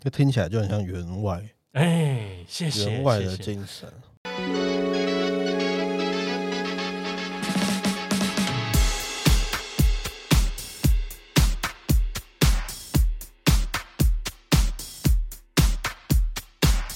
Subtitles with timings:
[0.00, 1.42] 这听起来就很像员外。
[1.72, 3.92] 哎，谢谢员外的精神。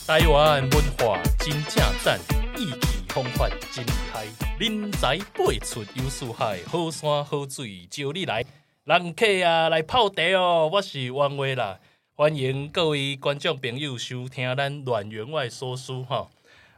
[0.06, 2.20] 台湾文化真正赞，
[2.56, 4.26] 意气风发真厉害，
[4.60, 8.44] 人才辈出有四海，好山好水招你来，
[8.84, 11.80] 人客啊来泡茶哦，我是王威啦，
[12.14, 16.28] 欢迎各位观众朋友收听咱阮员外说书哈。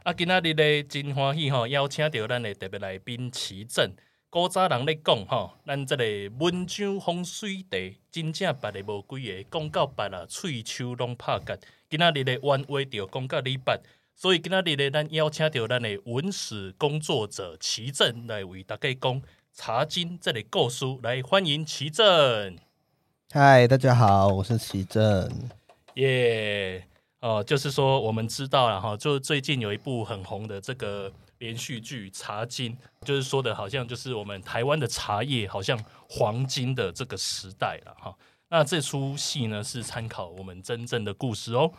[0.03, 3.91] 啊，今仔日咧真欢喜吼，邀请到咱的特别来宾齐正。
[4.29, 6.05] 古早人咧讲吼，咱这个
[6.39, 11.59] 文章风水地，真正别的无几个，讲到别啦，喙须拢拍结。
[11.89, 13.77] 今仔日咧原话就讲到李捌，
[14.15, 19.21] 所以今仔日咧咱邀请到咱的文史工作者齐正来为大家讲
[19.51, 22.55] 《茶经》这个故事，来欢迎齐正。
[23.37, 25.29] 嗨，大家好，我是齐正。
[25.95, 26.81] 耶，
[27.19, 31.11] 哦，就是说我们知道了哈，就最近有一部很红的这个。
[31.39, 32.71] 连续剧《茶经》
[33.05, 35.77] 就是说的，好像就是我们台湾的茶叶好像
[36.09, 38.15] 黄金的这个时代了哈。
[38.47, 41.69] 那这出戏呢是参考我们真正的故事哦。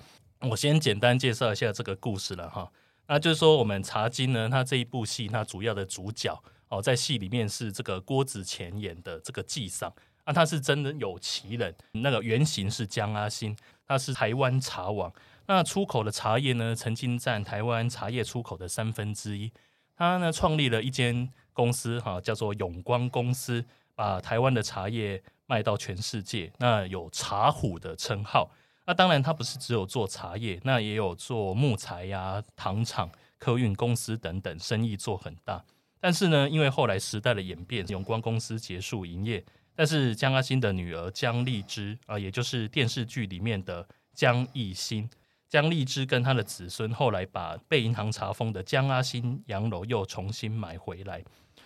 [0.40, 2.70] 我先简单介绍一下这个故事了哈。
[3.06, 9.90] 那就是说我们《茶经》呢，它这一部戏，它主要的主角哦，在戏里面是这个郭子乾演的这个纪桑。
[10.26, 15.10] 那他是真的有其人，那个原型是江阿新，他是台湾茶王。
[15.46, 19.52] 那出口的茶叶呢，曾经占台湾茶叶出口的三分之一。
[19.96, 26.52] 他呢创立了一间公司，哈，叫做永光公司，把台湾的茶叶卖到全世界。
[26.58, 28.50] 那有茶虎的称号。
[28.84, 35.64] 那当然，他不是只有做茶叶，那也有做木材呀、糖厂、客运公司等等，生意做很大。
[36.00, 39.44] 但是呢，因为后来时代的演变，永光公司结束营业。
[39.76, 45.08] 但是江阿新的女儿江丽芝啊，也就是电视剧里面的江艺兴。
[45.48, 51.22] 江丽芝跟她的子孙后来把被银行查封的江阿新洋楼又重新买回来。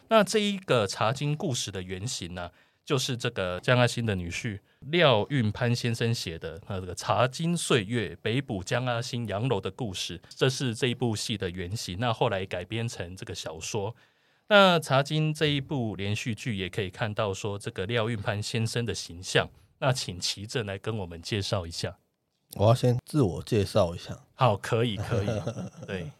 [0.08, 2.50] 那这一个茶经故事的原型呢，
[2.84, 11.96] 就是这个江阿新的女婿廖运潘先生写的那这个《茶经岁月》北埔江阿新洋楼的故事，这是这一部戏的原型。
[12.00, 13.94] 那后来改编成这个小说。
[14.52, 19.48] 那《茶经》这一部连续剧也可以看到说这个廖运潘先生的形象。
[19.78, 21.96] 那请齐正来跟我们介绍一下。
[22.56, 24.18] 我要先自我介绍一下。
[24.34, 25.28] 好，可以，可以。
[25.86, 26.10] 对，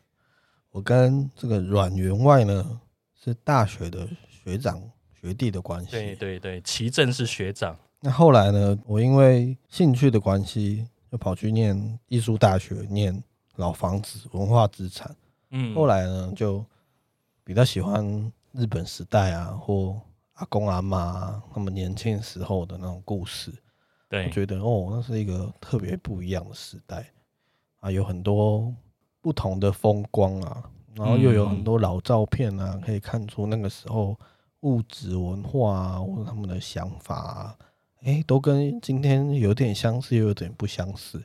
[0.70, 2.80] 我跟这个阮员外呢
[3.20, 4.80] 是大学的学长
[5.20, 5.91] 学弟的关系。
[5.91, 7.76] 对对对，齐正是学长。
[7.98, 13.20] 那后来呢，我因为兴趣的关系，就跑去念艺术大学，念
[13.56, 15.16] 老房子文化资产。
[15.50, 16.64] 嗯，后来呢，就
[17.50, 20.00] 比较喜欢日本时代啊，或
[20.34, 23.53] 阿公阿妈他们年轻时候的那种故事。
[24.09, 27.10] 对，我觉得哦，那是一个特别不一样的时代。
[27.81, 28.72] 啊，有很多
[29.21, 30.62] 不同的风光啊，
[30.94, 34.16] 然后又有很多老照片啊，可以看出那个时候
[34.60, 37.59] 物质文化啊，或者他们的想法啊，
[38.05, 41.21] 哎，都跟今天有点相似，又有点不相似。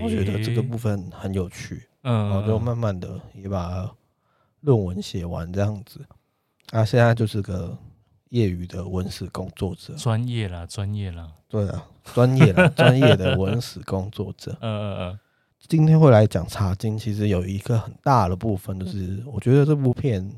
[0.00, 3.92] 我觉得这个部分很有趣，嗯，然后就慢慢的也把
[4.66, 6.04] 论文写完这样子，
[6.72, 7.74] 啊，现在就是个。
[8.30, 14.50] 业余的文史工作者，专业啦，专业啦，对啊，专业啦， 专业的文史工作者。
[14.60, 15.18] 嗯嗯嗯。
[15.68, 20.28] 今天会来讲《茶经》，其实有一个很大的部分，就是我觉得这部片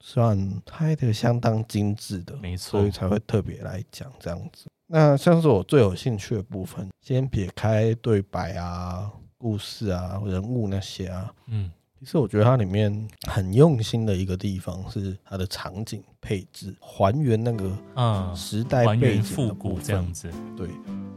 [0.00, 4.66] 算拍的相当精致的，没错，所以才会特别来讲这样子。
[4.86, 11.70] 那像是我最有兴趣的部分，先撇开对白啊、故事啊、人物那些啊，嗯。
[12.00, 20.30] 其实我觉得它里面很用心的一个地方是它的场景配置，还原那个嗯时代背景复古这样子。
[20.56, 20.66] 对，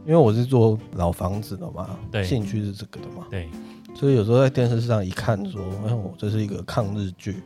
[0.04, 3.48] 因为我是做老房子的嘛，对，兴趣是这个的嘛，对，
[3.94, 7.42] 所以有时候在电视上一看说，哎，我这是一个抗日剧，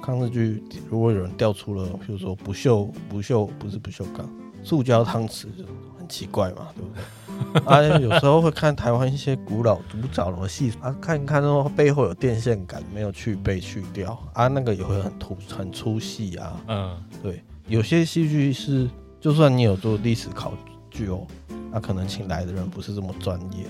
[0.00, 4.30] 抗日剧如果有人调出了，比如说不锈不锈不是不锈钢，
[4.62, 5.64] 塑胶汤匙就
[5.98, 7.02] 很奇怪嘛，对不对？
[7.66, 16.60] 啊，有时候会看台湾一些古老古早的戏啊，看一看说背后有电线杆没有去被去掉啊，那个也会很粗很粗细啊。
[16.68, 18.88] 嗯，对，有些戏剧是
[19.20, 20.52] 就算你有做历史考
[20.90, 21.26] 据哦，
[21.70, 23.66] 那可能请来的人不是这么专业，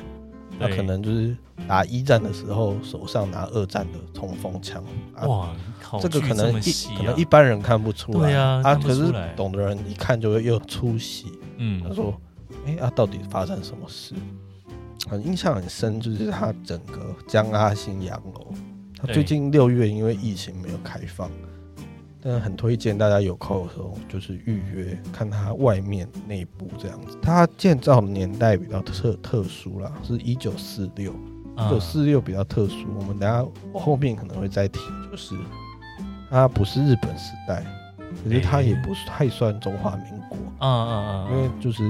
[0.59, 1.37] 那可能就是
[1.67, 4.83] 打一战的时候手上拿二战的冲锋枪。
[5.27, 5.51] 哇，
[6.01, 11.27] 这个可能一可能一般人看不出来啊，啊，可是懂的人一看就会又出戏。
[11.57, 12.15] 嗯，他说。
[12.67, 14.15] 哎、欸，啊，到底发生什么事？
[15.11, 18.55] 很印象很深，就是他整个江阿新洋楼，
[18.97, 21.29] 他最近六月因为疫情没有开放，
[22.23, 27.19] 但很推荐大家有空的时候就是预约看它外面内部这样子。
[27.21, 31.13] 它建造的年代比较特特殊啦，是一九四六，
[31.57, 32.87] 一九四六比较特殊。
[32.97, 33.45] 我们等下
[33.75, 34.79] 后面可能会再提，
[35.11, 35.35] 就是
[36.31, 37.67] 它不是日本时代，
[38.23, 40.39] 可是它也不是太算中华民国。
[40.61, 41.83] 嗯嗯嗯，因为就是。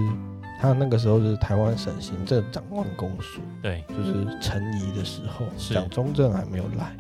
[0.62, 6.96] 他那个时候是台湾省行政长官公署，对，就是陈仪的时候，蒋中正还没有来，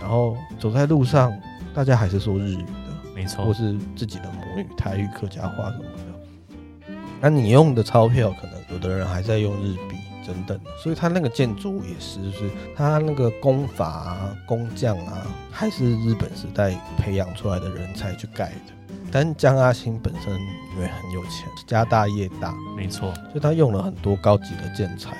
[0.00, 1.30] 然后走在路上，
[1.74, 6.94] 大家还是说日语的，没错，或是自己的母语台语、客家话什么的。
[7.20, 9.96] 那你用的钞票，可能有的人还在用日币
[10.26, 18.77] 等等，所以他那个建筑也是，就是他那个工法啊、工匠啊，还是日本时代培养出来的人才去盖的。
[19.10, 20.32] 但江阿星本身
[20.74, 25.16] 因为很有钱，家大业大，没错，所以他用了很多高级的建材。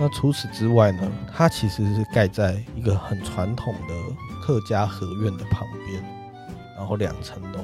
[0.00, 3.94] 那除此之外呢，他其实是盖在一个很传统的
[4.42, 6.02] 客家合院的旁边，
[6.76, 7.58] 然后两层楼，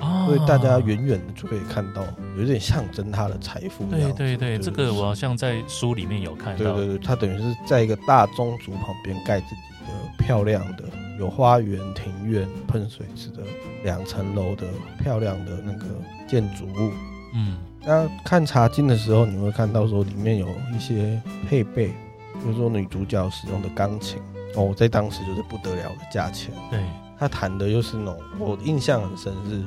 [0.00, 2.04] 哦，所以大家远远的就可以看到，
[2.36, 3.84] 有点象征他的财富。
[3.86, 6.74] 对对对，这个我好像在书里面有看到。
[6.74, 10.84] 对对对，他等于是在一个大宗族旁边盖自己的漂亮的。
[11.20, 13.42] 有花园、庭院、喷水池的
[13.84, 14.66] 两层楼的
[14.98, 15.84] 漂亮的那个
[16.26, 16.90] 建筑物。
[17.34, 24.18] 嗯，那看茶经的时候，你会看到说里面有一些配备，比如说女主角使用的钢琴
[24.56, 26.54] 哦，在当时就是不得了的价钱。
[26.70, 26.80] 对，
[27.18, 29.62] 他弹的又是那种我印象很深，是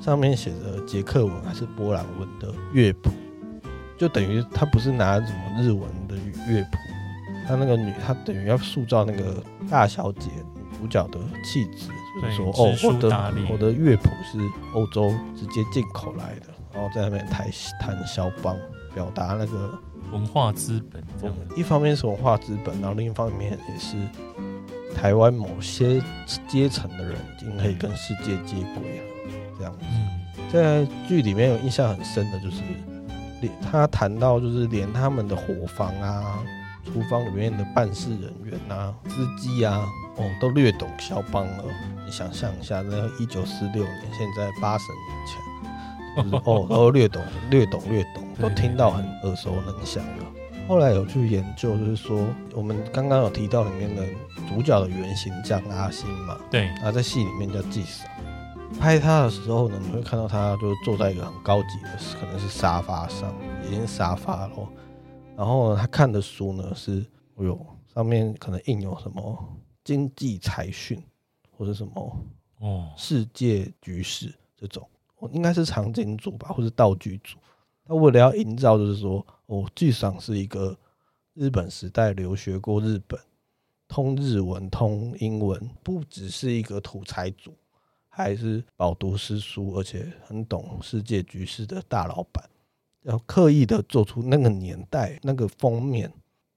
[0.00, 3.10] 上面写着捷克文还是波兰文的乐谱，
[3.98, 6.14] 就等于他不是拿什么日文的
[6.46, 6.78] 乐谱，
[7.48, 10.30] 他那个女他等于要塑造那个大小姐。
[10.82, 11.86] 主角的气质，
[12.20, 14.38] 就是说哦，我的我的乐谱是
[14.74, 17.48] 欧洲直接进口来的，然后在那边弹
[17.80, 18.56] 弹肖邦，
[18.92, 19.72] 表达那个
[20.10, 21.00] 文化资本。
[21.56, 23.96] 一方面是文化资本，然后另一方面也是
[24.92, 26.02] 台湾某些
[26.48, 29.04] 阶层的人已经可以跟世界接轨了。
[29.56, 29.86] 这样子，
[30.52, 32.60] 在剧里面有印象很深的就是，
[33.40, 36.42] 连他谈到就是连他们的伙房啊。
[36.84, 39.86] 厨房里面的办事人员啊，司机啊，
[40.16, 41.64] 哦，都略懂肖邦了。
[42.04, 50.24] 你想象一下，那一九四六年，现在八十年前，就是、哦， 都略懂，略懂，略懂，都听到很耳熟能详了。
[50.68, 54.04] 后来有去研究，就是说，我们刚刚有提到里面的
[54.48, 58.08] 主角的原型叫阿星嘛，对，啊，在戏里面叫纪桑。
[58.80, 63.32] 拍他的时候呢，你会看到他就坐在一个很高级的，可能是沙发上，
[63.66, 64.50] 已经沙发了。
[65.36, 67.00] 然后他看的书呢是，
[67.36, 71.02] 哎呦，上面可能印有什么经济财讯，
[71.56, 72.24] 或者什么
[72.58, 74.86] 哦，世界局势这种，
[75.18, 77.38] 哦，应该是场景组吧，或者道具组。
[77.84, 80.78] 他为了要营造，就是说，哦，纪桑是一个
[81.34, 83.18] 日本时代留学过日本，
[83.88, 87.52] 通日文、通英文，不只是一个土财主，
[88.08, 92.48] 还是饱读诗书，而且很懂世界局势的大老板。
[93.02, 96.12] 要刻意的做出那个年代那个封面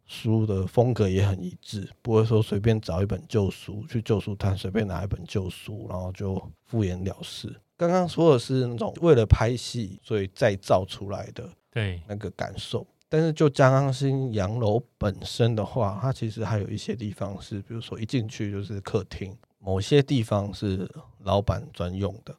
[0.05, 7.59] 书的风格也很一致，不会说随便找一本旧书去旧书摊随便拿一本旧书，然后就敷衍了事。
[7.75, 20.87] 刚刚说的是那种为了拍戏所以再造出来的对那个感受，但是就江安新洋楼本身的话，它其实还有一些地方是，比如说一进去就是客厅，某些地方是
[21.23, 22.35] 老板专用的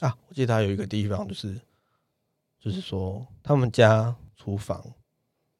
[0.00, 0.12] 啊。
[0.28, 1.60] 我记得还有一个地方就是。
[2.66, 4.84] 就是说，他们家厨房，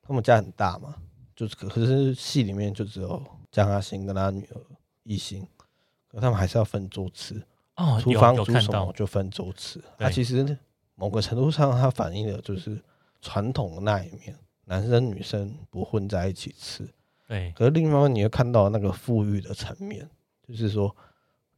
[0.02, 0.96] 他们家很大嘛，
[1.36, 4.60] 就是可是戏里面就只有江阿星跟他女儿
[5.04, 5.46] 一心，
[6.08, 7.40] 可他们还是要分桌吃
[7.76, 8.00] 哦。
[8.02, 9.80] 厨房煮什么就分桌吃。
[9.96, 10.58] 他其实
[10.96, 12.76] 某个程度上，它反映的就是
[13.22, 16.92] 传统的那一面，男生女生不混在一起吃。
[17.28, 17.52] 对。
[17.56, 20.10] 可是另一方面，你会看到那个富裕的层面，
[20.42, 20.92] 就是说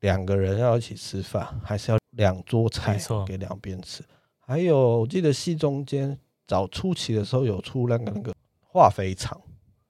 [0.00, 4.04] 两个人要一起吃饭，还是要两桌菜给两边吃。
[4.48, 9.38] 还有，我记得戏中间早初期的时候有出那个那个化肥厂，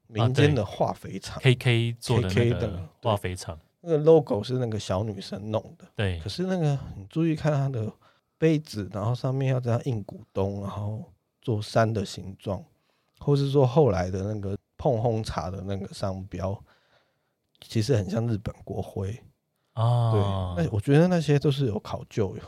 [0.08, 5.86] 民间的化肥厂，K K 做的那个化肥厂，那个 logo 是那个小女生弄的。
[5.94, 7.88] 对，可是那个你注意看它的
[8.36, 11.04] 杯子，然后上面要这样印股东，然后
[11.40, 12.60] 做山的形状，
[13.20, 16.60] 或是说后来的那个碰烘茶的那个商标，
[17.60, 19.16] 其实很像日本国徽
[19.74, 20.10] 啊。
[20.56, 22.42] 对，那我觉得那些都是有考究哟。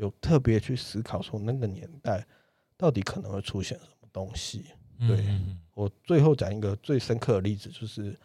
[0.00, 2.26] 有特别去思考说那个年代
[2.74, 4.64] 到底可能会出现什么东西？
[4.98, 5.22] 对，
[5.74, 8.18] 我最后讲一个最深刻的例子，就是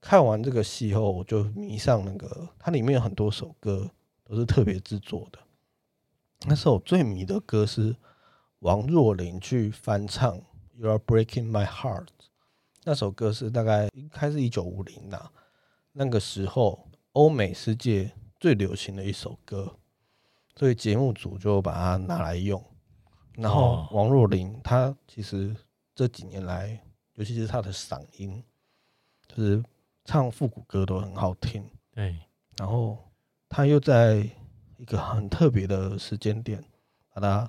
[0.00, 3.90] 看完这个戏后，我就迷上那个，它里面有很多首歌
[4.22, 5.40] 都是特别制作的。
[6.46, 7.96] 那首最迷的歌是
[8.60, 10.38] 王若琳去翻唱
[10.76, 12.06] 《You Are Breaking My Heart》，
[12.84, 15.30] 那首歌是大概应该是一九五零呐，
[15.94, 19.74] 那个时候欧美世界最流行的一首歌。
[20.58, 22.60] 所以节目组就把它拿来用。
[23.34, 25.54] 然后王若琳她其实
[25.94, 26.76] 这几年来，
[27.14, 28.42] 尤其是她的嗓音，
[29.28, 29.62] 就是
[30.04, 31.64] 唱复古歌都很好听。
[31.92, 32.18] 对，
[32.56, 32.98] 然后
[33.48, 34.28] 她又在
[34.78, 36.60] 一个很特别的时间点，
[37.14, 37.48] 把它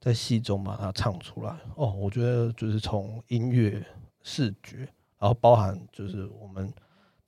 [0.00, 1.56] 在戏中把它唱出来。
[1.76, 3.80] 哦，我觉得就是从音乐、
[4.24, 4.78] 视觉，
[5.16, 6.74] 然后包含就是我们。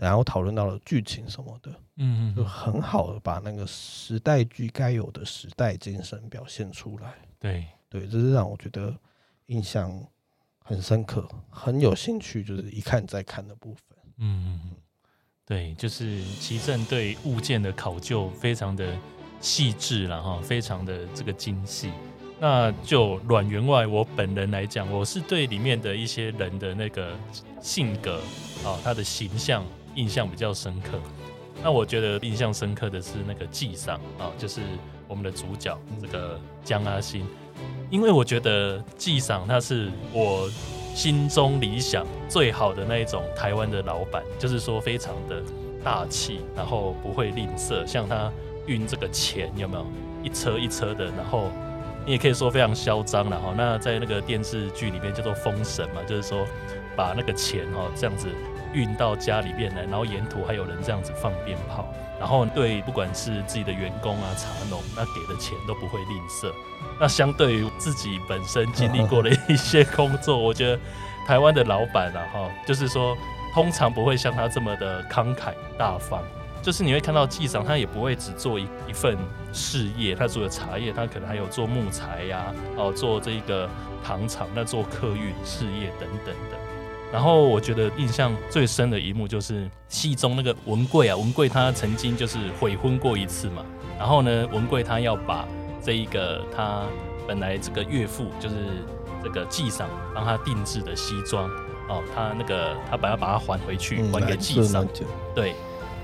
[0.01, 7.13] 然后讨论到了剧情什么的，嗯嗯，就很好的把那个时代剧该有的时代精神表现出来。
[7.39, 8.95] 对对，这是让我觉得
[9.47, 9.93] 印象
[10.65, 13.83] 很深刻，很有兴趣，就是一看再看的部分。
[14.17, 14.71] 嗯嗯，
[15.45, 18.97] 对，就是其正对物件的考究非常的
[19.41, 21.93] 细致然后，非常的这个精细。
[22.39, 27.15] 那就阮员外我本人来讲，我是对里面的一些人的那个
[27.61, 28.23] 性格
[28.65, 29.63] 啊，他的形象。
[29.95, 30.99] 印象比较深刻，
[31.63, 34.61] 那我觉得印象深刻的是那个纪赏啊，就是
[35.09, 37.27] 我们的主角这个江阿新，
[37.91, 40.49] 因为我觉得纪赏他是我
[40.95, 45.43] 心中理想最好的那一种台湾的老板，就是说非常的
[45.85, 48.31] 大气，然后不会吝啬，像他
[48.67, 49.87] 运这个钱有没有
[50.23, 51.49] 一车一车的，然后
[52.07, 53.53] 你也可以说非常嚣张然后。
[53.57, 56.47] 那在那个电视剧里面叫做封神嘛，就是说
[56.97, 58.29] 把那个钱哦这样子。
[58.73, 66.53] 运到家里边来，然后沿途还有人这样子放鞭炮，然后对不管是自己的员工啊、茶农，那给的钱都不会吝啬。
[66.99, 70.79] 那相对于自己本身经历过的一些工作，我觉得
[71.27, 73.17] 台湾的老板啊，哈，就是说
[73.55, 76.23] 通常不会像他这么的慷慨大方。
[76.63, 79.17] 就是你会看到纪赏，他也不会只做一一份
[79.51, 83.67] 事业，他除了茶叶，他可能还有做木材呀、哦，做这个
[84.05, 86.70] 糖厂，那做客运事业等等的。
[87.13, 93.65] 然后我觉得印象最深的一幕就是戏中那个文贵啊，文贵他曾经就是悔婚过一次嘛。
[93.99, 95.47] 然后呢，文贵他要把
[95.83, 96.85] 这一个他
[97.27, 98.55] 本来这个岳父就是
[99.23, 101.51] 这个纪赏帮他定制的西装
[101.89, 104.87] 哦，他那个他本来把它还回去，还给纪赏。
[105.35, 105.55] 对。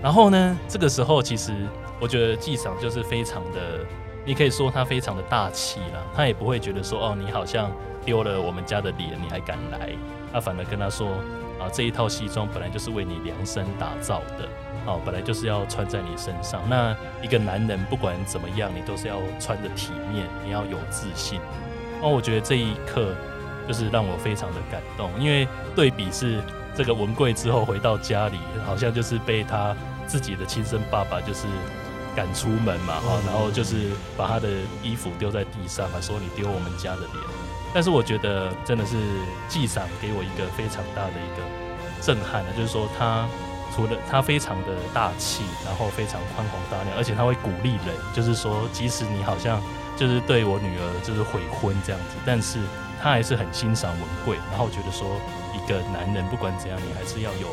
[0.03, 1.55] 然后呢，这个时候其实
[2.01, 3.81] 我觉得纪赏就是非常的，
[4.25, 7.71] 你可以说他非常的大气啦，他也不会觉得说哦，你好像
[8.05, 9.93] 丢了我们家的脸，你还敢来。
[10.37, 11.09] 他反而跟他说
[11.59, 14.47] ：“啊，这一套西装本来就是为你量身打造的，
[14.85, 16.61] 哦，本来就是要穿在你身上。
[16.69, 21.41] 那一个男人不管怎么样，你都是要穿得体面，你要有自信。
[22.03, 23.15] 哦，我觉得这一刻
[23.67, 26.39] 就是让我非常的感动，因为对比是
[26.77, 29.75] 这个文贵之后回到家里，好像就是被他
[30.07, 31.47] 自己的亲生爸爸就是
[32.15, 34.51] 赶出门嘛，哈，然后就是把他的
[34.83, 37.25] 衣服丢在地上，还说你丢我们家的脸。”
[37.77, 38.97] 但是我觉得真的是
[39.51, 41.45] 季赏给我一个非常大的一个
[42.01, 43.29] 震撼的，就是说他
[43.75, 49.61] 除了他非常的大气，然后非常宽宏大量，而且他会鼓励人，就是说即使你好像
[49.95, 52.59] 就是对我女儿就是悔婚这样子，但是
[53.03, 55.07] 他还是很欣赏文贵，然后觉得说
[55.53, 57.49] 一个男人不管怎样，你还是要有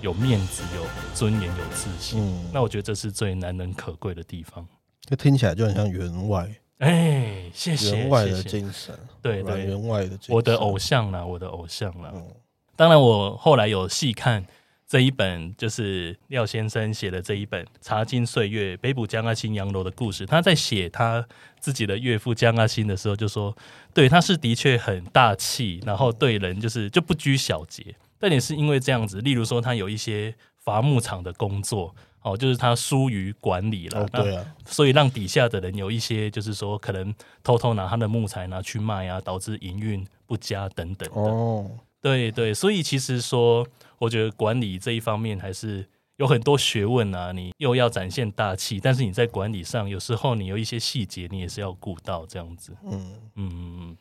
[0.00, 0.82] 有面子、有
[1.14, 2.20] 尊严、有自信。
[2.20, 4.66] 嗯，那我觉得这是最难能可贵的地方。
[5.08, 6.50] 这听起来就很像员外。
[6.80, 12.10] 哎，谢谢员外的精神，对对，员外的精神，我的偶像啦，我的偶像啦。
[12.14, 12.26] 嗯，
[12.74, 14.46] 当然，我后来有细看
[14.88, 20.24] 这一本，就是廖先生写的这一本《茶金岁月》，北浦江阿新洋楼的故事。
[20.24, 21.26] 他在写他
[21.58, 23.54] 自己的岳父江阿新的时候，就说，
[23.92, 27.94] 对，他是的确很大气，然后对人就是就不拘小节。
[28.18, 31.94] 但也是因为这样子，例如说他有一些伐木场的工作。
[32.22, 41.18] 哦，就是他疏于管理了，对啊，所以让底下的人有一些，就是说可能偷偷拿他的木材拿去卖啊，导致营运不佳等等的。
[41.18, 41.70] 哦，
[42.02, 47.32] 对对，所以其实说，我觉得管理这一方面还是有很多学问啊。
[47.32, 52.76] 你又要展现大气，但是你在管理上有时候你有一些细节，你也是要顾到这样子。
[52.84, 53.50] 嗯嗯
[53.80, 53.96] 嗯，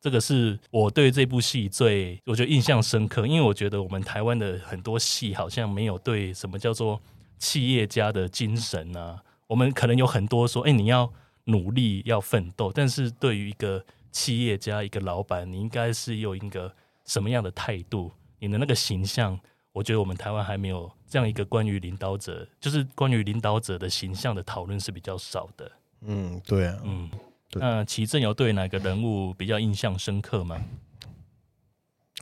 [0.00, 7.00] 这个是我对这部戏最我觉得印象深刻，因为我觉得我们台湾的很多戏好像没有对什么叫做。
[7.40, 11.08] 企业家的精神啊，我们可能有很多说，哎，你要
[11.44, 12.72] 努力，要奋斗。
[12.74, 16.74] 但是对于一个企业家、一个老板，你应该是有一个
[17.04, 18.10] 什么样的态度？
[18.40, 19.38] 你的那个形象，
[19.72, 25.70] 我觉得我们台湾还没有这样一个关于领导者，就是关于领导者的形象的讨论是比较少的。
[26.00, 27.08] 嗯，对啊，嗯，
[27.54, 30.60] 那齐正有对哪个人物比较印象深刻吗？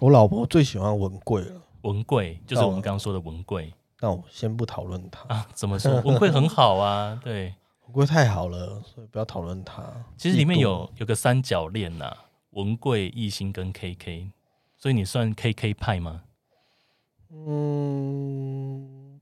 [0.00, 3.72] 我老婆最喜欢文贵了，文贵就是我们刚刚说的文贵。
[4.00, 6.00] 那我先不讨论他啊，怎么说？
[6.02, 7.54] 文贵很好啊， 对，
[7.86, 9.82] 文贵太好了，所以不要讨论他。
[10.18, 12.14] 其实里面有有个三角恋呐，
[12.50, 14.30] 文贵、艺兴跟 KK，
[14.76, 16.24] 所以你算 KK 派吗？
[17.32, 19.18] 嗯，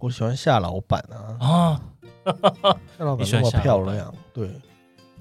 [0.00, 1.38] 我喜欢夏老板啊。
[1.40, 1.82] 啊，
[2.98, 4.50] 夏老板那么漂亮，对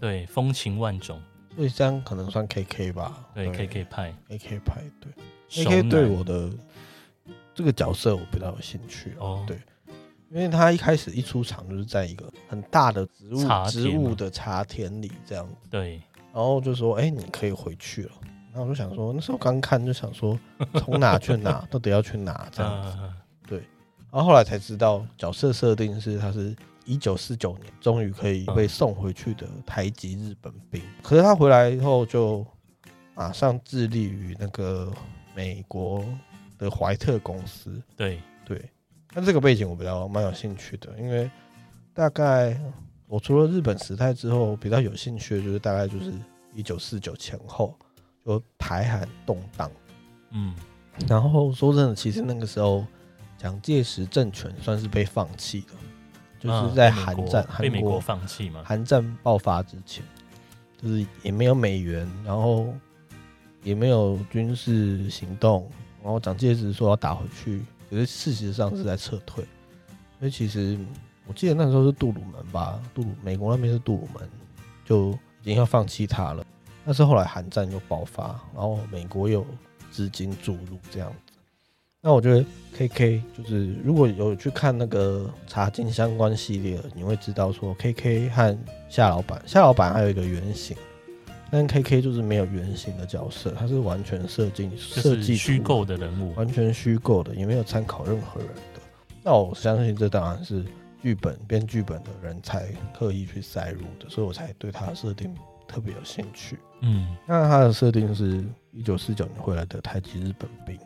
[0.01, 1.22] 对，风情万种，
[1.55, 3.24] 所以这样可能算 K K 吧？
[3.36, 5.13] 对，K K 派，K K 派，对
[5.48, 6.50] ，K K 对我的
[7.53, 9.62] 这个角色我比较有兴趣哦，对，
[10.31, 16.01] 因为他一开始一出场就是在一个很大的植物植物的茶田里这样子，对，
[16.34, 18.12] 然后就说，哎，你可以回去了。
[18.53, 20.38] 然后我就想说，那时候刚看就想说，
[20.75, 22.98] 从哪去哪，到底要去哪这样子。
[23.48, 23.60] 对，
[24.12, 26.53] 然后后来才知道角色设定是他是
[26.85, 30.81] 一九四九年终于可以被送回去的台籍日本兵。
[31.01, 32.45] 可是他回来以后就
[33.15, 34.91] 马上致力于那个
[35.35, 36.03] 美国
[36.57, 37.81] 的怀特公司。
[37.95, 38.69] 对对，
[39.13, 41.29] 那这个背景我比较蛮有兴趣的，因为
[41.93, 42.59] 大概
[43.07, 46.13] 我除了日本时代之后比较有兴趣的就是大概就是
[46.53, 47.77] 一九四九前后。
[48.23, 49.71] 就台海动荡，
[50.29, 50.55] 嗯，
[51.07, 52.85] 然后说真的，其实那个时候
[53.35, 55.75] 蒋介石政权算是被放弃了，
[56.41, 58.63] 就是在韩战，被美国放弃嘛。
[58.65, 60.03] 韩战爆发之前，
[60.81, 62.74] 就是也没有美元，然后
[63.62, 65.69] 也没有军事行动，
[66.03, 69.45] 然后蒋介石说要打回去，可是事实上是在撤退。
[70.17, 70.77] 所以其实
[71.27, 74.27] 我记得那时候是杜鲁门吧，杜鲁美国那边是杜鲁门，
[74.83, 76.43] 就已经要放弃他了。
[76.83, 79.45] 但是后来韩战又爆发，然后美国又
[79.91, 81.30] 资金注入这样子。
[82.03, 82.43] 那我觉得
[82.74, 88.58] K K 就是如果有去看那个茶金相关系列，你会知道说 K K 和
[88.89, 90.75] 夏老板，夏老板还有一个原型，
[91.51, 98.81] 但 K K 就是没有原型的角色，他是完全设计设计虚构的人物，完全虚构的，也没有参考任何人的。
[99.22, 100.65] 那我相信这当然是
[101.03, 105.36] 剧本编剧本的人才刻意去塞入的，所以我才对他设定。
[105.67, 108.43] 特别有兴趣，嗯，那他的设定是
[108.74, 110.77] 一九四九年回来的太极日本兵，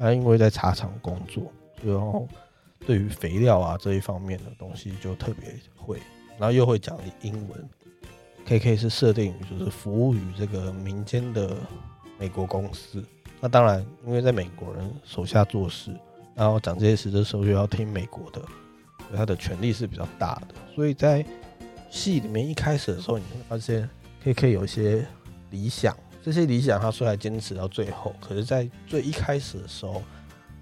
[0.00, 1.52] 他因为在茶厂工作，
[1.84, 2.26] 然后
[2.86, 6.00] 对于肥料啊这一方面的东西就特别会，
[6.38, 7.68] 然后又会讲英文。
[8.46, 11.56] K K 是设定就是服务于这个民间的
[12.18, 13.04] 美国公司，
[13.38, 15.94] 那当然因为在美国人手下做事，
[16.34, 21.24] 然后讲这些事的时候又要听美国的，所以他的权力是比较大的，所以在
[21.90, 23.88] 戏里面一开始的时候，你会发现。
[24.22, 25.06] K K 有一些
[25.48, 30.02] 理想，这些理想他虽然坚持到最后，可是，在最一开始的时候，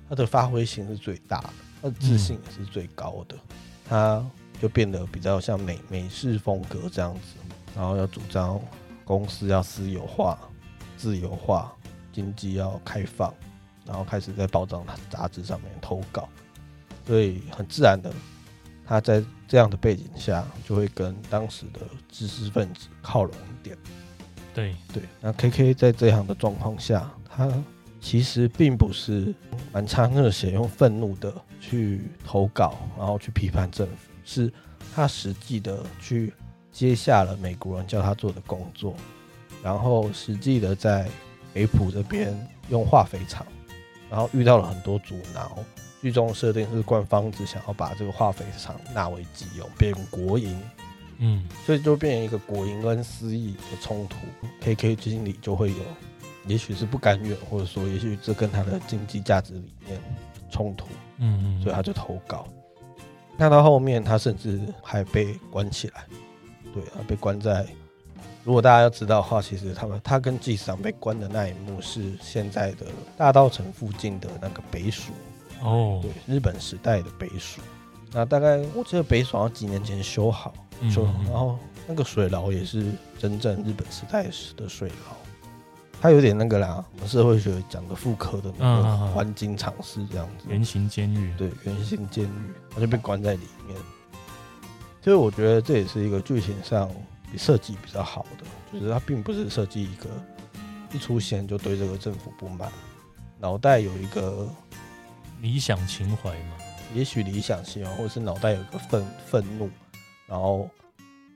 [0.09, 1.51] 他的发挥性是最大的，
[1.83, 3.37] 他的自信也是最高的，
[3.88, 4.25] 他
[4.61, 7.21] 就变得比较像美美式风格这样子，
[7.75, 8.61] 然后要主张
[9.05, 10.38] 公司要私有化、
[10.97, 11.75] 自由化，
[12.12, 13.35] 经济要开放，
[13.85, 16.29] 然后开始在报章杂志上面投稿，
[17.07, 18.12] 所以很自然的。
[18.87, 23.77] 他在这样的背景下，就会跟当时的知识分子靠拢一点。
[24.55, 27.53] 对对，那 K K 在这样的状况下，他
[28.01, 29.35] 其实并不是
[29.73, 34.53] 满腔热血用愤怒的去投稿，然后去批判政府，是
[34.95, 36.33] 他实际的去
[36.73, 38.95] 接下了美国人叫他做的工作，
[39.63, 41.09] 然后实际的在
[41.53, 42.35] 北埔这边
[42.69, 43.47] 用化肥厂，
[44.11, 45.59] 然后遇到了很多阻挠。
[46.01, 50.57] 剧中设定是官方只想要把这个化肥厂纳为己有，变国营，
[51.19, 54.17] 嗯，所以就变成一个国营跟私益的冲突。
[54.61, 55.79] K K 经理就会有，
[56.47, 60.01] 也许是不甘愿，或者说也许这跟他的经济价值理念
[60.51, 60.87] 冲突，
[61.19, 62.47] 嗯，所以他就投稿。
[63.37, 66.05] 那到后面他甚至还被关起来，
[66.73, 67.67] 对啊，被关在。
[68.45, 75.13] 如果大家要知道的话，其实他们他跟纪桑被关的那一幕是现在的大道城附近的那个北署。
[75.61, 77.61] 哦，对，日本时代的北署，
[78.13, 80.55] 那大概我记得北署要几年前修好，
[80.91, 85.17] 修好，然后那个水牢也是真正日本时代时的水牢，
[86.01, 93.77] 它有点那个啦，我们社会学讲的妇科的那个环境常识这样子，圆形监狱，对，圆形监狱，他就被关在里面。
[95.03, 96.91] 所以我觉得这也是一个剧情上
[97.31, 100.09] 比设计比较好的，就是它并不是设计一个
[100.93, 102.71] 一出现就对这个政府不满，
[103.38, 104.49] 脑袋有一个。
[105.41, 106.57] 理想情怀嘛，
[106.93, 109.71] 也许理想情怀，或者是脑袋有个愤愤怒，
[110.29, 110.71] 然后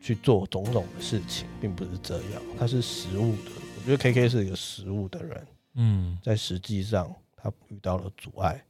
[0.01, 2.43] 去做种种的事情，并不是这样。
[2.59, 5.47] 他是实务的，我觉得 K K 是一个实务的人。
[5.75, 8.63] 嗯，在实际上他遇到了阻碍，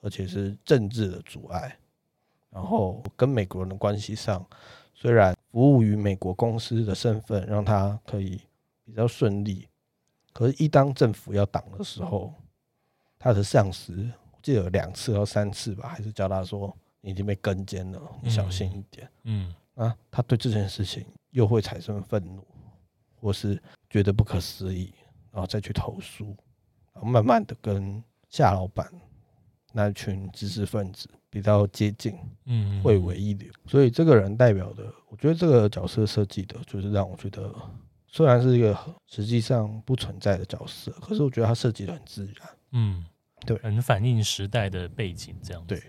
[0.00, 1.76] 而且是政治的阻碍。
[2.50, 4.44] 然后跟美国人的关系上，
[4.94, 8.40] 虽然服务于美国公司的身份让他可以
[8.84, 9.68] 比较顺利，
[10.32, 12.32] 可是，一当政府要挡的时候，
[13.18, 14.10] 他的上司。
[14.42, 19.06] 记得有两次或三次吧，还是叫他说你已经被跟监了，你小心一点。
[19.24, 22.42] 嗯，嗯啊，他对这件事情又会产生愤怒，
[23.20, 23.60] 或是
[23.90, 24.94] 觉得不可思议，
[25.30, 26.34] 然后再去投诉，
[26.94, 28.90] 然后慢慢的跟夏老板
[29.72, 33.50] 那群知识分子比较接近，嗯，会为一流。
[33.66, 37.52] 所以这个人代表的，我觉得这个角色设计的，就是让我觉得，
[38.06, 43.04] 虽然是一个实际上不存在的角色，可是我觉得他设计的很自然，嗯，
[43.46, 45.68] 对，很反映时代的背景，这样子。
[45.68, 45.82] 对，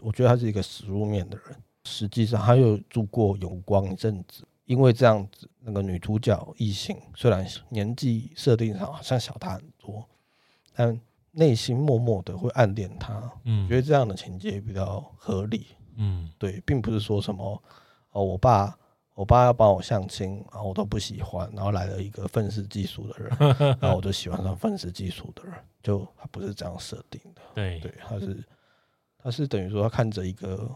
[0.00, 1.56] 我觉得他是一个实入面的人。
[1.84, 10.04] 实际上，他又住过永光一阵子，因为这样子，那个女主角异性虽然年纪设定上好像小他很多，
[10.74, 11.00] 但。
[11.32, 17.62] 内心默默的会暗恋他，嗯，觉得这样的情节比较合理，嗯，对，并不是说什么
[18.10, 18.76] 哦，我爸
[19.14, 23.30] 我爸要帮我相亲，然后我都不喜欢，然后来了一个愤世嫉俗的人，
[23.80, 25.54] 然后我就喜欢上愤世嫉俗的人，
[25.84, 28.44] 就他不是这样设定的，对对，他是
[29.22, 30.68] 他是等于说他看着一个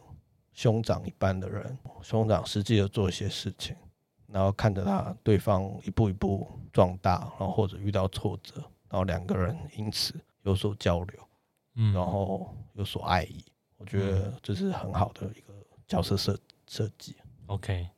[0.53, 3.75] 兄长一般的人，兄长实际的做一些事情，
[4.27, 8.57] 然后看着他对方一步一步壮大，然后或者遇到挫折，
[8.89, 10.15] 然后两个人因此。
[10.45, 11.29] 有所交流，
[11.77, 13.43] 嗯，然后有所爱意，
[13.79, 15.55] 我觉得这是很好的一个
[15.89, 17.17] 角色设设计。
[17.47, 17.89] OK，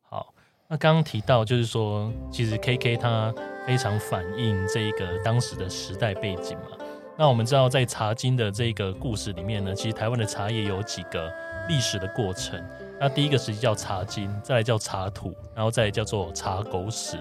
[0.00, 0.34] 好，
[0.66, 3.32] 那刚刚提到就是说，其实 KK 他
[3.64, 6.76] 非常反映这一个当时的时代背景嘛。
[7.22, 11.32] 那我们知道，在茶经的这个故事里面呢，其实台湾的茶叶有几个
[11.68, 12.60] 历史的过程。
[12.98, 17.16] 那第一个时期叫茶经，再来叫茶土，然后再叫做茶狗屎。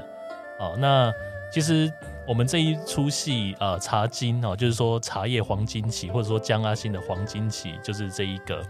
[0.79, 1.13] 那
[1.53, 1.93] 其实。
[2.27, 8.63] 我们这一出戏啊，茶经哦，就是说茶叶黄金期，或者说江阿新的黄金期，就是这一个，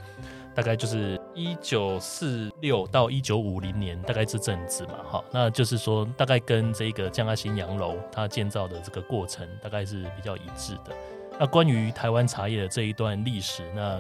[0.56, 10.96] 大概就是一九四六到一九五零年，大概这阵子嘛，哈，那就是说大概跟这个江阿新洋楼它建造的这个过程，大概是比较一致的。
[11.42, 14.00] 那关于台湾茶叶的这一段历史，那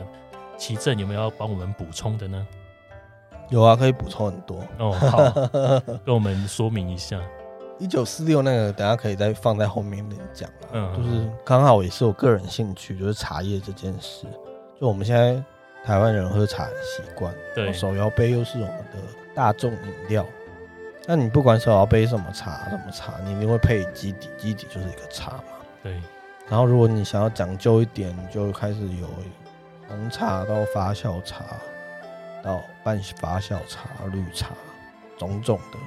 [0.58, 2.48] 棋圣有没有要帮我们补充的呢？
[3.50, 5.18] 有啊，可以补充很多哦，好，
[6.06, 7.20] 跟我们说明一下。
[7.80, 10.68] 一九四六那个，等下可以再放在后面面讲了。
[10.74, 14.28] 嗯，就是刚好也是我个人兴趣，就是茶叶这件事。
[14.80, 15.44] 就我们现在
[15.84, 19.00] 台湾人喝茶的习惯，对，手摇杯又是我们的
[19.34, 20.24] 大众饮料。
[21.08, 25.44] 那你不管手摇杯什么茶，什么茶，你一定会配基底，基底就是一个茶嘛。
[25.82, 26.00] 对。
[26.52, 29.08] 然后如果你想要讲究一点，你就开始有
[29.88, 31.46] 红茶到发酵茶，
[32.44, 34.50] 到半发酵茶、绿茶，
[35.18, 35.80] 种种的。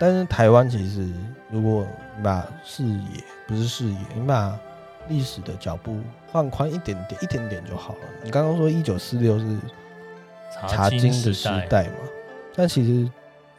[0.00, 1.08] 但是台湾其实，
[1.48, 4.58] 如果你把视野不是视野，你把
[5.06, 6.00] 历史的脚步
[6.32, 8.00] 放宽一点点，一点点就好了。
[8.24, 9.44] 你刚刚说一九四六是
[10.68, 11.94] 茶经的时代嘛？
[12.56, 13.08] 但其实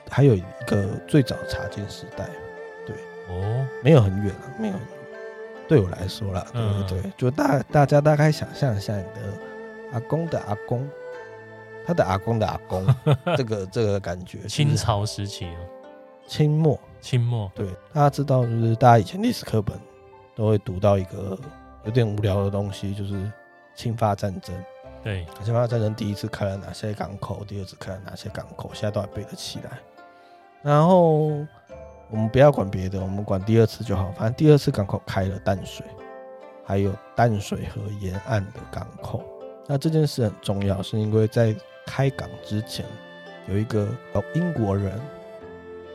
[0.10, 2.26] 还有一个最早茶经时代，
[2.86, 2.94] 对
[3.30, 5.03] 哦，没有很远了，没有很远。
[5.74, 7.12] 对我来说了，对不对？
[7.18, 9.22] 就大大家大概想象一下，你的
[9.92, 10.88] 阿公的阿公，
[11.84, 12.86] 他的阿公的阿公，
[13.36, 15.50] 这个这个感觉，清朝时期
[16.28, 19.76] 清末，清末，对，大家知道，就是大家以前历史课本
[20.36, 21.36] 都会读到一个
[21.86, 23.32] 有点无聊的东西，就是
[23.74, 24.56] 侵法战争。
[25.04, 29.72] 对，清法战争第一次开了哪些港口，第二次开了哪些港口，现在都还背得起来。
[30.62, 31.32] 然后
[32.10, 34.12] 我们不要管别的，我们管第二次就好。
[34.12, 35.86] 反正第二次港口开了淡水，
[36.64, 39.24] 还有淡水河沿岸的港口。
[39.68, 42.86] 那这件事很重要，是因为在开港之前，
[43.48, 43.88] 有一个
[44.36, 45.00] 英国人。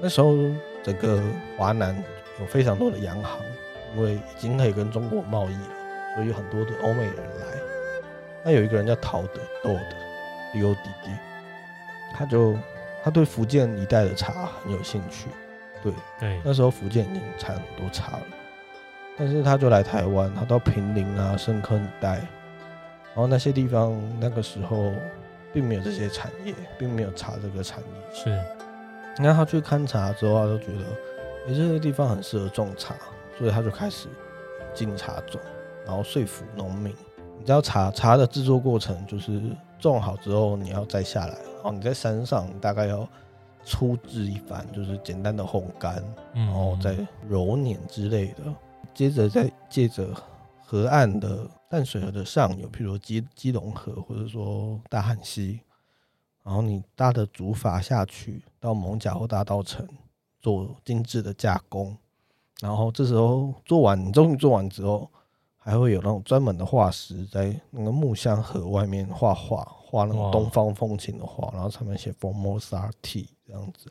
[0.01, 0.35] 那时候，
[0.83, 1.23] 整个
[1.57, 1.97] 华南
[2.41, 3.41] 有非常多的洋行，
[3.97, 5.69] 因为已经可以跟中国贸易了，
[6.15, 7.47] 所以有很多的欧美人来。
[8.45, 9.97] 那有一个人叫陶德豆的
[10.53, 11.11] D O D D，
[12.15, 12.57] 他就
[13.05, 15.29] 他对福建一带的茶很有兴趣。
[15.83, 18.23] 对对，那时候福建已经产很多茶了，
[19.17, 24.93] 但是他就来台湾，他到平陵啊、深坑一带，然后那些地方那个时候
[25.53, 28.15] 并没有这些产业，并没有茶这个产业。
[28.15, 28.39] 是。
[29.17, 30.85] 你看他去勘察之后，他就觉得，
[31.49, 32.95] 哎，这个地方很适合种茶，
[33.37, 34.07] 所以他就开始
[34.73, 35.41] 进茶种，
[35.85, 36.95] 然后说服农民。
[37.37, 39.41] 你知道茶茶的制作过程，就是
[39.79, 43.09] 种好之后你要摘下来，然后你在山上大概要
[43.69, 46.03] 粗制一番，就是简单的烘干，
[46.33, 46.97] 然后再
[47.29, 48.43] 揉捻之类的。
[48.95, 50.15] 接着再借着
[50.65, 55.61] 河岸的淡水河的上游，譬如基基隆河或者说大汉溪。
[56.43, 59.87] 然后你搭的竹筏下去到蒙甲或大道城
[60.41, 61.95] 做精致的加工，
[62.61, 65.11] 然后这时候做完，你终于做完之后，
[65.59, 73.91] 还会有那种专门的画师在那个木箱河外面画画，画那种东方风情的画，然后上面写 Formosa Tea 这样子。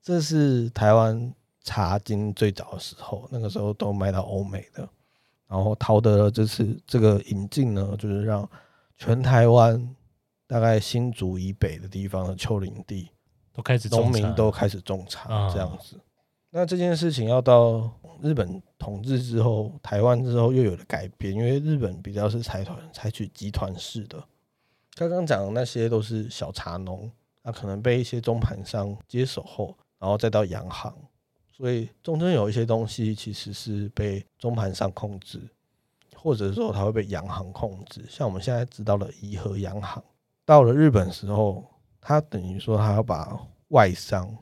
[0.00, 4.88] 这是台湾茶经最早的时候，那个时候都卖到欧美的。
[5.48, 8.48] 然后陶德这次这个引进呢，就是让
[8.96, 9.94] 全台湾。
[10.44, 13.08] 大概新竹以北的地方的丘陵地
[13.54, 15.98] 都开始农民都开始种茶，这样子。
[16.50, 24.22] 那这件事情要到日本统治之后，台湾之后又有了改变，因为日本比较是财团采取集团式的，
[24.94, 27.10] 刚刚讲的那些都是小茶农，
[27.42, 30.94] 那可能被一些中盘商接手后，然后再到洋行，
[31.50, 35.40] 所以中间有一些东西其实是被中盘商控制，
[36.14, 38.04] 或者说它会被洋行控制。
[38.08, 40.02] 像我们现在知道的怡和洋行，
[40.44, 41.64] 到了日本时候，
[42.00, 44.36] 它等于说它要把外商、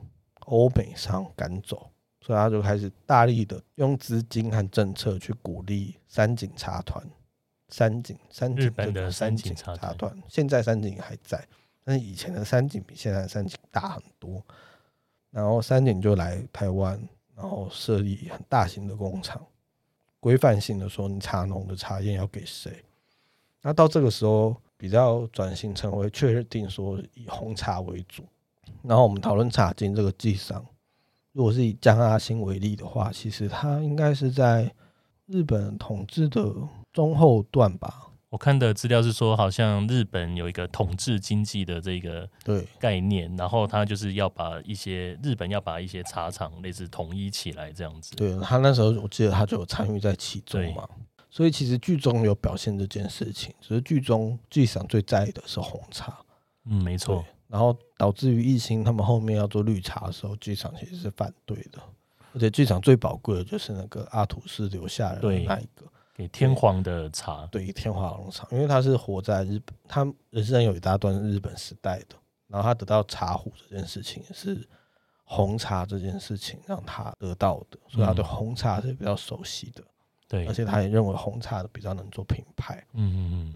[0.47, 7.01] 欧美商赶走，所以他就开始大力的用资金和政策去鼓励三井茶团。
[7.71, 11.43] 三井，三井，日本的三井茶团，现在三井还在，
[11.83, 14.43] 但是以前的三井比现在的三井大很多。
[15.31, 17.01] 然后三井就来台湾，
[17.33, 19.41] 然后设立很大型的工厂，
[20.19, 22.83] 规范性的说，你茶农的茶叶要给谁？
[23.61, 28.25] 那到这个时候，比较转型成为确定说以红茶为主。
[28.83, 30.65] 然后我们讨论茶经这个技商，
[31.31, 34.69] 如果是以江阿新为例的话，其实他应该是在
[35.27, 36.53] 日本统治的。
[36.93, 48.15] 中后段吧，我看的资料是说，好像日本有一个统治经济的这个对概念，然后他就是要把一些日本要把一些茶厂类似统一起来这样子。
[48.15, 50.87] 对，他那时候我记得他就有参与在其中嘛，
[51.29, 56.17] 所以其实剧中有表现这件事情，只是剧中剧场最在意的是红茶。
[56.65, 57.25] 嗯，没错。
[57.47, 61.81] 然后导致于一心他们后面要做绿茶的时候，剧场其实是反对的，
[62.33, 65.85] 而且剧场最宝贵的就是那个阿土斯留下来的那一个。
[66.21, 74.69] 给天皇的茶，对，对天皇农场，因为他是活在日本，他人生有一大段日本时代的，然后他得到茶壶这件事情，是
[75.23, 79.83] 红茶这件事情让他得到的，所以他对红茶是比较熟悉的，
[80.27, 83.55] 对，而且他也认为红茶的比较能做品牌，嗯嗯嗯，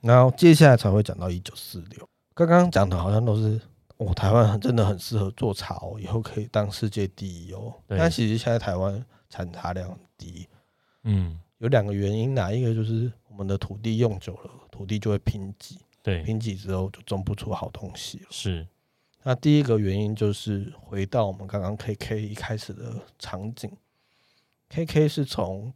[0.00, 3.60] 然后接下来才会讲到一九四六，刚刚讲的好像都是
[3.98, 10.48] 哦，台湾真的很适合做茶哦，以后可以当世界第一哦，但其实现在台湾产茶量很低，
[11.02, 11.38] 嗯。
[11.58, 18.26] 有两个原因，哪一个就是我们的土地用久了，土地就会贫瘠，对，贫瘠之后就种不出好东西了。
[18.30, 18.66] 是，
[19.24, 23.70] 那第一个原因就是回到我们刚刚 KK 一开始的场景
[24.68, 25.72] ，KK 是从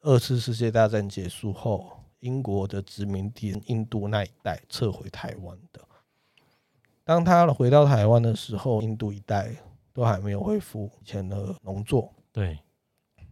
[0.00, 5.82] 二次世界大战结束后，英国的殖民地印度那一带撤回台湾的。
[7.04, 9.54] 当他回到台湾的时候，印度一带
[9.92, 12.58] 都还没有恢复以前的农作，对。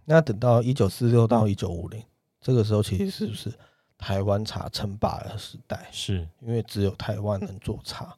[0.09, 2.01] 那等到一九四六到一九五零，
[2.40, 3.53] 这个时候其实是不是
[3.99, 5.88] 台湾茶称霸的时代？
[5.90, 8.14] 是，因为只有台湾能做茶，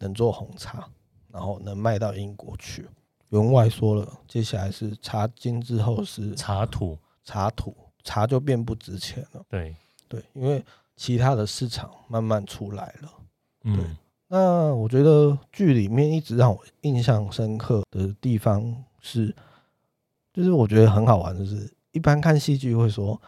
[0.00, 0.86] 能做红茶，
[1.32, 2.86] 然后能卖到英国去。
[3.30, 9.42] 员外说了，接下来是茶经之后是茶土，茶土茶就变不值钱了。
[9.48, 9.74] 对
[10.06, 10.62] 对，因为
[10.94, 13.10] 其他的市场慢慢出来了。
[13.62, 13.96] 对，嗯，
[14.28, 19.34] 那我觉得剧里面一直让我印象深刻的地方是。
[20.34, 23.18] 就是我觉得很好玩，就是一般看戏剧会说，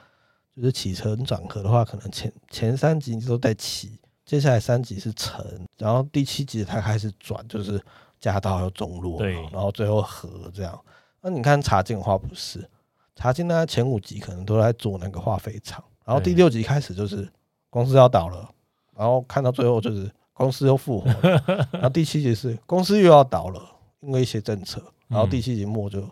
[0.56, 5.40] 就是起承转合的话，可能前前三集你都在起，接下来三集是承，
[5.78, 7.80] 然后第七集才开始转，就是
[8.18, 10.76] 家道要中落，对，然后最后和这样。
[11.20, 12.68] 那你看茶经的话不是，
[13.14, 17.28] 茶经呢前五集可能都在做那个化肥厂，然后第六集开始就是
[17.70, 18.50] 公司要倒了，
[18.96, 23.62] 然后看到最后就是公司又复活了， 然后第七集是公司又要倒了，
[24.00, 26.04] 因为一些政策，然后第七集末就。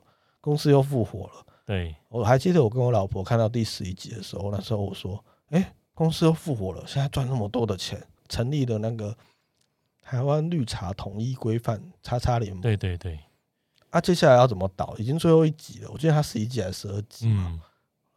[0.44, 1.46] 公司又复活了。
[1.64, 9.16] 对，我还记得我跟我老婆看到第十一集的时候，那时候我说：“哎、欸，公司又复活了，现在赚那么多的钱，成立了那个
[10.02, 13.18] 台湾绿茶统一规范叉叉联盟。”对对对。
[13.88, 14.94] 啊，接下来要怎么倒？
[14.98, 17.46] 已经最后一集了，我记得它十一集还是十二集嘛。
[17.48, 17.60] 嗯、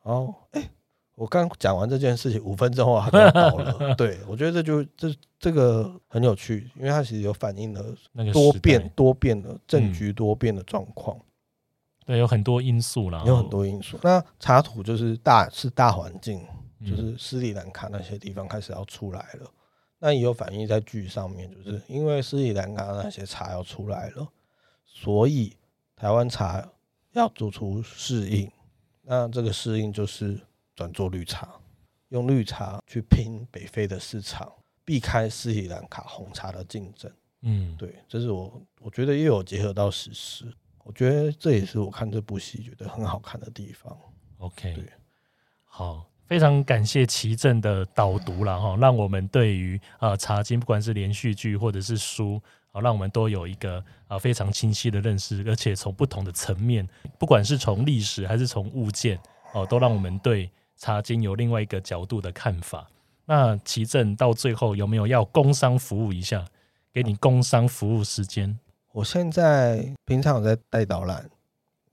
[0.04, 0.70] 然后，哎、欸，
[1.16, 3.96] 我刚讲完这件事情，五分钟后它就要倒了。
[3.96, 7.82] 对，我觉得这就这这个很有趣，因为它其实有反映了
[8.34, 11.16] 多变多变的政局多变的状况。
[11.16, 11.22] 嗯
[12.08, 14.00] 对，有很多因素啦，有很多因素。
[14.02, 16.42] 那茶土就是大是大环境，
[16.80, 19.42] 就是斯里兰卡那些地方开始要出来了。
[19.44, 19.52] 嗯、
[20.00, 24.26] 那也有反映在剧上面，就是因为斯里兰卡那些茶要出来了，
[24.86, 25.58] 所以
[25.98, 26.66] 台湾茶
[27.12, 28.50] 要做出适应。
[29.02, 30.40] 那这个适应就是
[30.78, 31.60] 转做绿茶，
[32.08, 34.50] 用绿茶去拼北非的市场，
[34.86, 37.12] 避开斯里兰卡红茶的竞争。
[37.42, 40.46] 嗯，对，这是我我觉得又有结合到史实。
[40.88, 43.96] 我觉得这也是我看这部戏觉得很好看的地方。
[44.38, 44.86] OK，对，
[45.66, 56.88] 好，非常感谢奇正的导读了哈，让我们对于啊茶经不管是连续剧或者是书，啊，让我们都有一个啊非常清晰的认识，而且从不同的层面，
[57.20, 59.20] 不管是从历史还是从物件，
[59.54, 62.88] 哦，都让我们对茶经有另外一个角度的看法。
[63.26, 66.46] 那奇正到最后有没有要工商服务一下？
[66.94, 68.58] 给你工商服务时间。
[68.98, 71.30] 我现在平常有在带导览，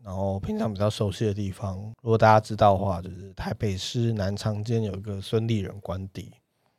[0.02, 6.32] 然后平常比较熟悉的地方，如果大家知道的话，就是台北市南长街有一个孙立人官邸，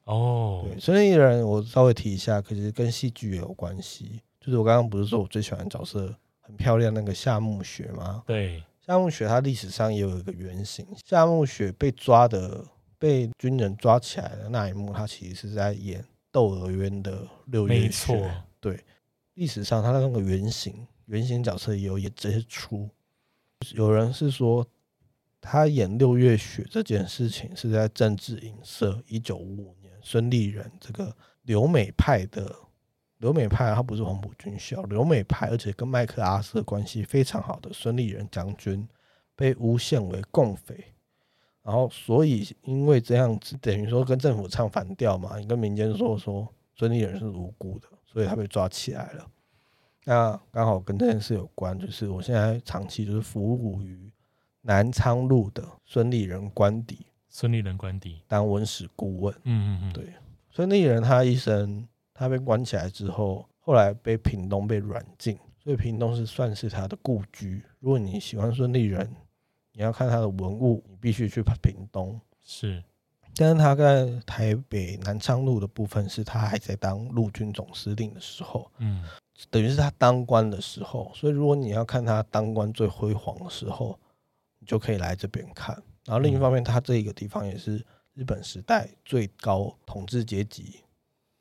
[0.05, 4.19] 哦，对，孙立人我稍微提一下，可是跟戏剧也有关系。
[4.39, 8.23] 就是我刚刚不是说我最喜欢的角色很漂亮那个夏目雪吗？
[8.25, 10.83] 对，夏目雪她历史上也有一个原型。
[11.05, 12.65] 夏目雪被抓的
[12.97, 17.81] 被军人抓起来的那一幕，她其实是在演《窦娥冤》的六月雪。
[17.81, 18.83] 没错，对，
[19.36, 22.89] 历史上他的那个原型原型角色也有演这些出。
[23.76, 24.67] 有人是说。
[25.48, 32.52] 他演六月雪这件事情是在政治影射一九五五年孙立人这个留美派的
[33.19, 38.88] 留美派，他不是黄埔军校留美派，而且跟麦克阿瑟关系非常好的孙立人将军
[39.36, 40.84] 被诬陷为共匪，
[41.62, 49.28] 然后所以因为这样子等于说跟政府唱反调嘛，你跟民间说说孙立人是无辜的，所以他被抓起来了。
[50.06, 54.10] 那刚好跟这件事有关，就是我现在长期就是服务于。
[54.62, 59.32] 南昌路的孙立人官邸，孙立人官邸当文史顾问。
[59.43, 60.13] 嗯嗯嗯，对，
[60.49, 67.62] 孙立人他一生，他被关起来之后，后来被屏东被软禁，所以屏东是算是他的故居。
[67.80, 69.08] 如果你喜欢孙立人，
[69.73, 72.19] 你要看他的文物，你必须去屏东。
[72.41, 72.84] 是，
[73.36, 79.04] 但是他在台北南昌路的部分，是他还在当陆军总司令的时候，嗯，
[79.50, 81.12] 等于是他当官的时候。
[81.13, 83.98] 所以如果你要看他当官最辉煌的时候。
[84.65, 90.80] 就可以来这边看，然后另一方面，他这个地方也是日本时代最高统治阶级、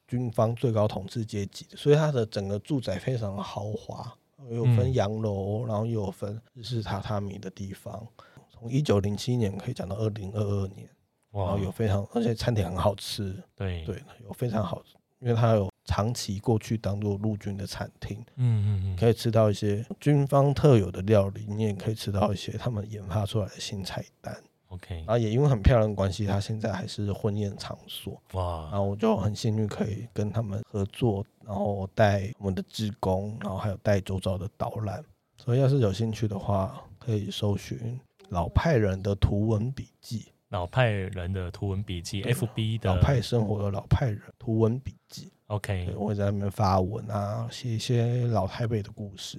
[0.06, 4.14] 军方最高统治阶级的，所以它的整个住宅非常豪华，
[4.50, 8.06] 有分洋楼，然后又有分日式榻榻米的地方。
[8.50, 10.86] 从一九零七年可以讲到二零二二年，
[11.34, 14.82] 然后有非常而且餐点很好吃，对对，有非常好，
[15.18, 15.68] 因为它有。
[15.86, 24.34] 长期过去当做陆军的餐厅，嗯嗯嗯，可以吃到一些军方特有的料理，你也可以吃到一些他们研发出来的新菜单。
[24.68, 28.18] OK，然后也因为很漂亮的关系，它现在还是婚宴场所。
[28.32, 35.04] 哇，然后我就很幸运可以跟他们合作，然后带我们的职工，然后还有带周遭的导览。
[35.36, 40.28] 所以要是有兴趣的话，可以搜寻老派人的图文笔记。
[40.54, 45.32] 老派人的图文笔记，FB 的老派生活的老派人图文笔记。
[45.48, 49.36] OK，我会在那边发文啊，写一些老台北的故事。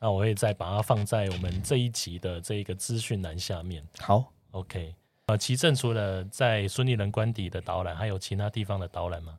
[0.00, 3.84] 那我会再把它放在我们这一集的这一个资讯栏下面。
[3.98, 4.94] 好，OK。
[5.26, 9.36] 呃，棋圣除了在孙立人官邸的导览，还有其他地方的导览吗？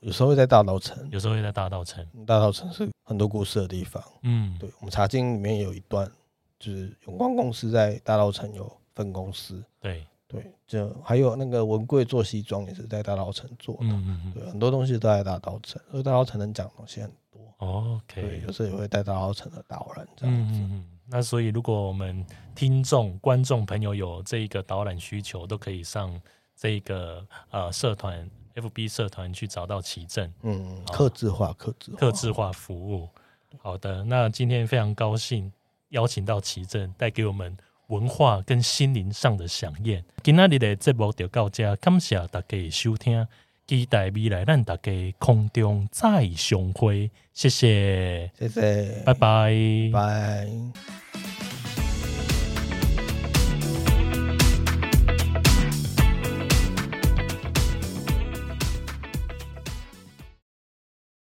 [0.00, 2.02] 有时候会在大稻城，有时候会在大稻城。
[2.26, 4.02] 大稻城是很多故事的地方。
[4.22, 6.10] 嗯，对，我们茶经里面有一段，
[6.58, 9.62] 就是永光公司在大稻城有分公司。
[9.78, 10.06] 对。
[10.28, 17.40] 对，就还有那个文贵做西装也是在大稻城做的，嗯嗯嗯，对，很多东西都在大稻城，所以大稻城能讲的东西很多。
[17.56, 20.58] OK，对，有时候也会带大稻城的导览这样子。
[20.58, 20.84] 嗯嗯嗯。
[21.06, 22.22] 那所以如果我们
[22.54, 26.20] 听众、观众朋友有这一个导览需求，都可以上
[26.54, 30.30] 这一个呃社团 FB 社团去找到奇正。
[30.42, 33.08] 嗯，客制化、客制化、客制化服务。
[33.56, 35.50] 好的，那今天非常高兴
[35.88, 37.56] 邀请到奇正带给我们。
[37.88, 43.26] 文化跟心灵上的飨宴，今仔日的节目就到这，感谢大家的收听，
[43.66, 49.14] 期待未来咱大家空中再相会，谢谢，谢谢，拜。
[49.14, 51.57] 拜，拜。